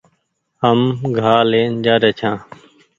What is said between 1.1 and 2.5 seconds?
گآ لين جآري ڇآن